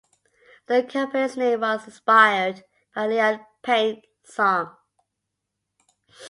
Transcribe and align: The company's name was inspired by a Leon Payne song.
The 0.65 0.81
company's 0.81 1.37
name 1.37 1.59
was 1.61 1.85
inspired 1.85 2.63
by 2.95 3.03
a 3.03 3.07
Leon 3.07 3.45
Payne 3.61 4.01
song. 4.23 4.75